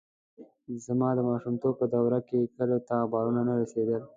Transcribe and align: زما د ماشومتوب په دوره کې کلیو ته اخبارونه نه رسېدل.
زما 0.85 1.09
د 1.15 1.19
ماشومتوب 1.29 1.73
په 1.79 1.85
دوره 1.93 2.19
کې 2.27 2.51
کلیو 2.55 2.85
ته 2.87 2.93
اخبارونه 3.03 3.41
نه 3.47 3.53
رسېدل. 3.61 4.01